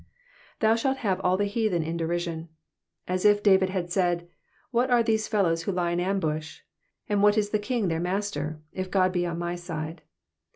[0.61, 2.49] '^Thou shalt have aU the heathen in derision,'''*
[3.07, 4.27] As if David had said—
[4.71, 6.61] What are these fellows who lie in ambush!
[7.07, 10.01] And what is the king their master, if God be on my side